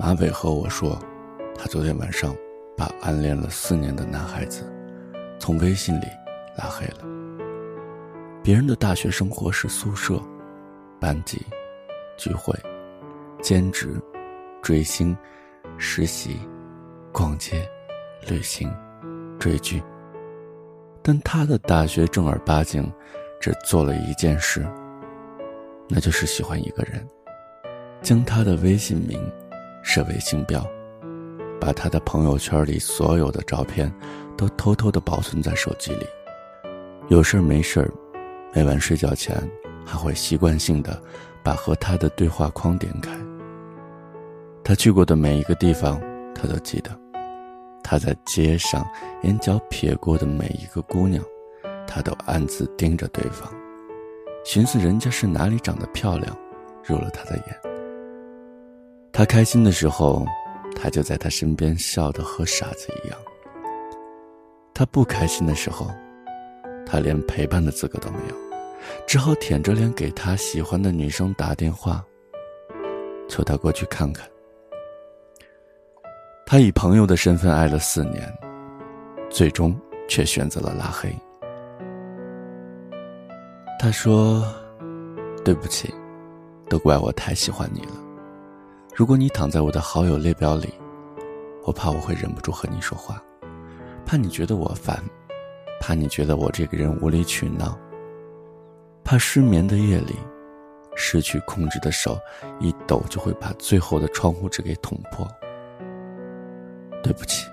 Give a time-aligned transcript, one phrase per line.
[0.00, 0.98] 马伟和我说，
[1.54, 2.34] 他昨天晚上
[2.74, 4.64] 把暗恋了四年的男孩子
[5.38, 6.06] 从微信里
[6.56, 7.04] 拉黑了。
[8.42, 10.18] 别人的大学生活是宿舍、
[10.98, 11.44] 班级、
[12.16, 12.58] 聚会、
[13.42, 14.00] 兼职、
[14.62, 15.14] 追星、
[15.76, 16.40] 实习、
[17.12, 17.68] 逛街、
[18.26, 18.74] 旅行、
[19.38, 19.82] 追剧。
[21.02, 22.90] 但他的大学正儿八经
[23.38, 24.66] 只做了一件事，
[25.90, 27.06] 那就是喜欢一个人，
[28.00, 29.20] 将他的微信名
[29.82, 30.64] 设为星标，
[31.60, 33.92] 把他的朋友圈里所有的照片
[34.36, 36.06] 都偷偷的保存在手机里。
[37.08, 37.90] 有事没事，
[38.54, 39.36] 每晚睡觉前
[39.84, 41.02] 还会习惯性的
[41.42, 43.10] 把和他的对话框点开。
[44.62, 46.00] 他去过的每一个地方，
[46.34, 46.90] 他都记得。
[47.82, 48.86] 他在街上
[49.22, 51.24] 眼角瞥过的每一个姑娘，
[51.88, 53.52] 他都暗自盯着对方，
[54.44, 56.36] 寻思人家是哪里长得漂亮，
[56.84, 57.69] 入了他的眼。
[59.20, 60.24] 他开心的时候，
[60.74, 63.18] 他就在他身边笑得和傻子一样；
[64.72, 65.90] 他不开心的时候，
[66.86, 68.36] 他连陪伴的资格都没有，
[69.06, 72.02] 只好舔着脸给他喜欢的女生打电话，
[73.28, 74.26] 求他过去看看。
[76.46, 78.26] 他以朋友的身份爱了四年，
[79.28, 79.78] 最终
[80.08, 81.14] 却选择了拉黑。
[83.78, 84.42] 他说
[85.44, 85.92] ：“对不起，
[86.70, 88.09] 都怪我太喜欢你了。
[89.00, 90.74] 如果你躺在我的好友列表里，
[91.64, 93.18] 我怕我会忍不住和你说话，
[94.04, 95.02] 怕你觉得我烦，
[95.80, 97.78] 怕你觉得我这个人无理取闹，
[99.02, 100.14] 怕失眠的夜里，
[100.96, 102.18] 失去控制的手
[102.58, 105.26] 一抖就会把最后的窗户纸给捅破。”
[107.02, 107.46] 对不起，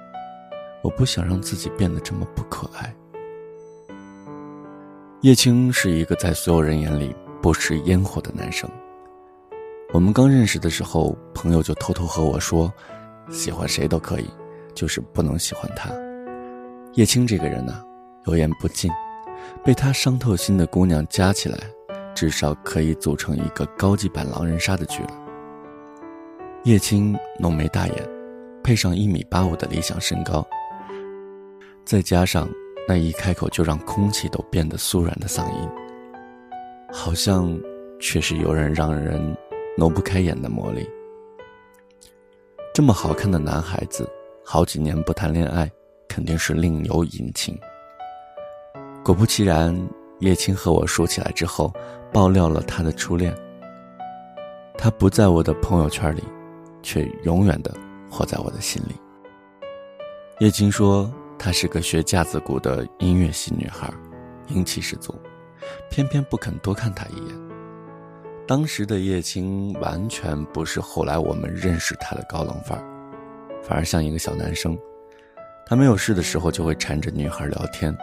[0.83, 2.93] 我不想让自己变得这么不可爱。
[5.21, 8.69] 叶青是一个在所有人眼里不食烟火的男生。
[9.93, 12.71] 我们刚认识的时候，朋友就偷偷和我说，
[13.29, 14.29] 喜欢谁都可以，
[14.75, 15.89] 就是不能喜欢他。
[16.93, 17.81] 叶青这个人呢，
[18.25, 18.91] 油盐不进，
[19.63, 21.57] 被他伤透心的姑娘加起来，
[22.13, 25.11] 至少可以组成一个高级版狼人杀的局了。
[26.63, 28.17] 叶青浓眉大眼。
[28.63, 30.45] 配上一米八五的理想身高，
[31.85, 32.49] 再加上
[32.85, 35.69] 那一开口就让空气都变得酥软的嗓音，
[36.91, 37.57] 好像
[37.97, 39.33] 确实有人让人
[39.77, 40.89] 挪不开眼的魔力。
[42.73, 44.09] 这么好看的男孩子，
[44.43, 45.71] 好几年不谈恋爱，
[46.09, 47.57] 肯定是另有隐情。
[49.05, 49.73] 果不其然，
[50.19, 51.71] 叶青和我说起来之后，
[52.11, 53.33] 爆料了他的初恋。
[54.77, 56.23] 他不在我的朋友圈里，
[56.81, 57.73] 却永远的。
[58.09, 58.95] 活在我的心里。
[60.39, 63.93] 叶青说，她是个学架子鼓的音乐系女孩，
[64.47, 65.13] 英气十足，
[65.89, 67.46] 偏偏不肯多看他一眼。
[68.47, 72.83] 当时的叶青完全不是后来我们认识他的高冷范儿，
[73.61, 74.77] 反而像一个小男生。
[75.65, 77.93] 他没有事的时候就会缠着女孩聊天，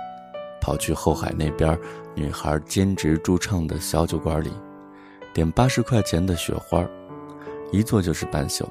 [0.60, 1.78] 跑去后海那边
[2.14, 4.52] 女孩兼职驻唱的小酒馆里，
[5.32, 6.86] 点八十块钱的雪花，
[7.72, 8.68] 一坐就是半宿。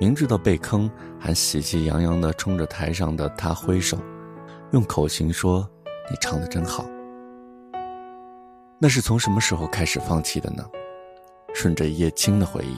[0.00, 3.98] 明知道被坑，还喜气洋洋地冲着台上的他挥手，
[4.70, 5.68] 用口型说
[6.10, 6.86] ：“你唱的真好。”
[8.80, 10.64] 那是从什么时候开始放弃的呢？
[11.56, 12.76] 顺着叶青的回忆，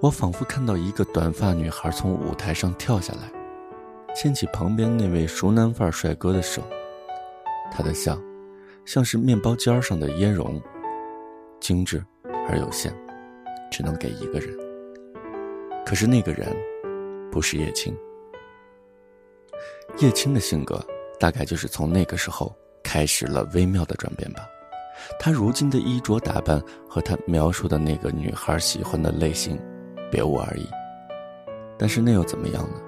[0.00, 3.30] 我仿佛看到一个短发女孩从舞台上跳下来，
[4.14, 6.62] 牵起旁边那位熟男范帅哥的手。
[7.70, 8.18] 他的笑，
[8.86, 10.58] 像是面包尖上的椰蓉，
[11.60, 12.02] 精致
[12.48, 12.90] 而有限，
[13.70, 14.48] 只能给一个人。
[15.84, 16.56] 可是那个人，
[17.30, 17.94] 不是叶青。
[19.98, 20.82] 叶青的性格
[21.20, 24.48] 大概就是从那个时候开始了微妙的转变吧。
[25.18, 29.58] 他如今的衣着打扮和他描述的那个女孩喜欢的类型，
[30.10, 30.66] 别无二异。
[31.78, 32.80] 但是那又怎么样呢？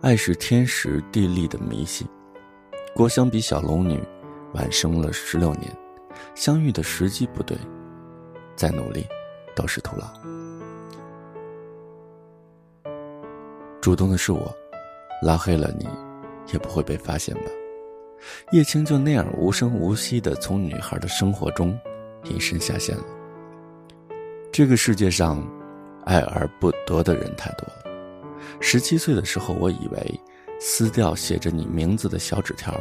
[0.00, 2.06] 爱是天时地利的迷信。
[2.94, 4.00] 郭襄比小龙女
[4.52, 5.68] 晚生了十六年，
[6.34, 7.58] 相遇的时机不对，
[8.54, 9.04] 再努力
[9.56, 10.06] 都是徒劳。
[13.80, 14.54] 主动的是我，
[15.22, 15.88] 拉黑了你，
[16.52, 17.50] 也不会被发现吧？
[18.52, 21.78] 叶青就那样无声无息的从女孩的生活中
[22.24, 23.04] 隐身下线了。
[24.52, 25.42] 这个世界上，
[26.04, 27.84] 爱而不得的人太多了。
[28.60, 30.20] 十七岁的时候，我以为
[30.60, 32.72] 撕掉写着你名字的小纸条，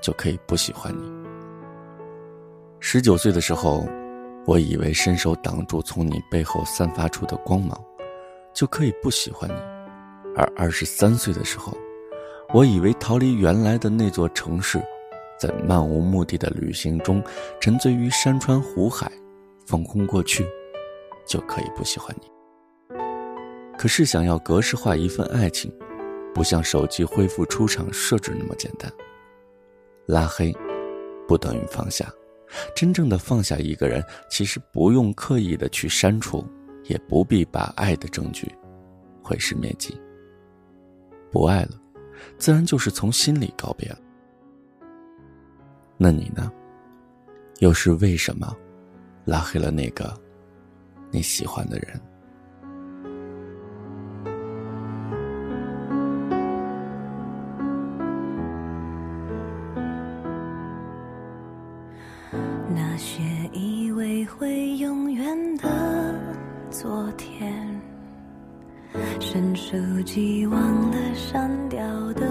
[0.00, 1.10] 就可以不喜欢你。
[2.78, 3.88] 十九岁的时候，
[4.46, 7.82] 我以为伸手挡住从你背后散发出的光芒，
[8.54, 9.54] 就可以不喜欢你。
[10.36, 11.76] 而二十三岁的时候，
[12.54, 14.82] 我以为逃离原来的那座城市，
[15.38, 17.22] 在漫无目的的旅行中，
[17.60, 19.12] 沉醉于山川湖海，
[19.66, 20.46] 放空过去，
[21.26, 22.96] 就可以不喜欢你。
[23.76, 25.70] 可是想要格式化一份爱情，
[26.34, 28.90] 不像手机恢复出厂设置那么简单。
[30.06, 30.50] 拉黑，
[31.28, 32.10] 不等于放下。
[32.74, 36.42] 真正的放下一个人，其实不用刻意的去删除，
[36.84, 38.50] 也不必把爱的证据
[39.22, 39.94] 毁尸灭迹。
[41.30, 41.72] 不爱了，
[42.38, 43.98] 自然就是从心里告别了。
[45.96, 46.52] 那你呢？
[47.60, 48.56] 又是为什么
[49.24, 50.16] 拉黑了那个
[51.10, 52.00] 你喜欢的人？
[62.72, 63.20] 那些
[63.52, 66.14] 以为会永远的
[66.70, 67.57] 昨天，
[69.20, 71.78] 伸手机忘了删掉
[72.14, 72.26] 的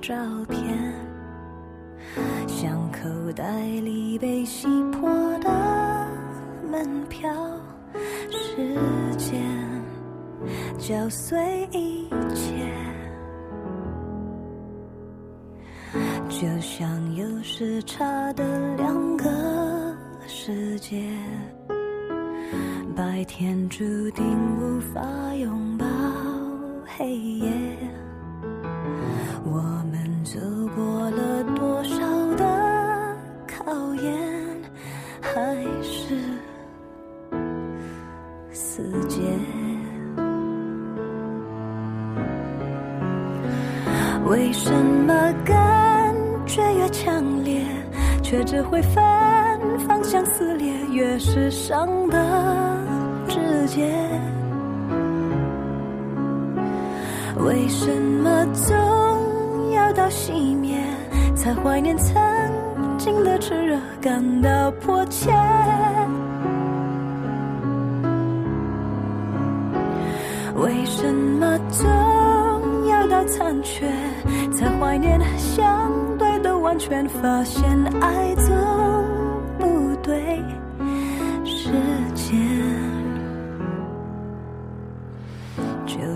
[0.00, 0.14] 照
[0.48, 0.94] 片，
[2.46, 5.08] 像口袋里被洗破
[5.38, 6.08] 的
[6.70, 7.28] 门票，
[8.30, 8.68] 时
[9.16, 9.42] 间
[10.78, 12.54] 搅碎一切。
[16.28, 19.26] 就像有时差的两个
[20.26, 21.02] 世界，
[22.98, 24.24] 白天注定
[24.58, 25.00] 无法
[25.36, 25.86] 拥抱
[26.84, 27.48] 黑夜。
[29.44, 29.60] 我
[29.92, 30.40] 们走
[30.74, 31.96] 过了多少
[32.34, 33.16] 的
[33.46, 34.12] 考验，
[35.20, 36.18] 还是
[38.50, 39.20] 死结？
[44.26, 45.56] 为什么感？
[46.48, 47.64] 觉越强烈，
[48.24, 49.00] 却只会分
[49.86, 52.87] 方向撕裂，越是伤的
[53.28, 53.88] 之间。
[57.44, 60.80] 为什么总要到熄灭，
[61.36, 62.16] 才怀念曾
[62.98, 65.30] 经的炽热，感到迫切？
[70.56, 71.86] 为什么总
[72.88, 73.86] 要到残缺，
[74.52, 76.58] 才怀念相对的？
[76.58, 77.64] 完全发现
[78.00, 78.54] 爱总
[79.58, 80.42] 不对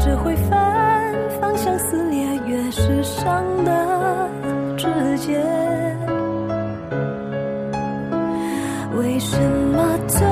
[0.00, 4.28] 只会反方向撕裂，越是伤的
[4.76, 4.86] 直
[5.18, 5.38] 接？
[8.96, 10.26] 为什么总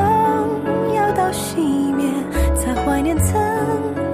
[0.95, 1.61] 要到熄
[1.95, 2.11] 灭，
[2.57, 3.39] 才怀念曾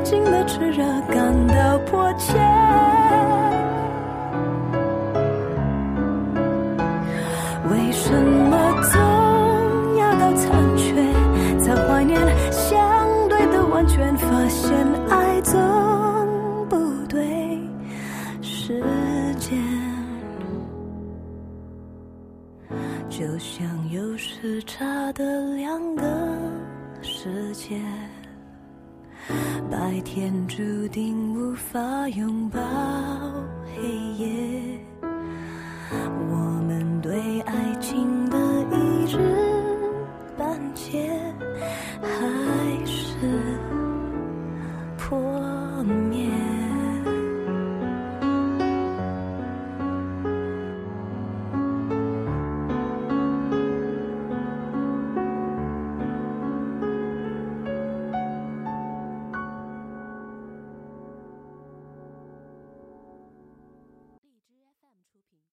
[0.03, 2.35] 经的炽热，感到迫切？
[23.57, 26.03] 像有时差的两个
[27.03, 27.81] 世界，
[29.71, 32.61] 白天注定无法拥抱
[33.73, 33.81] 黑
[34.19, 34.77] 夜。